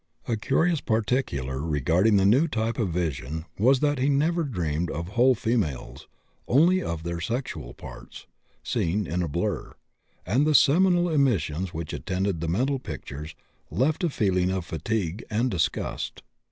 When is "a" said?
0.27-0.35, 9.21-9.27, 14.03-14.09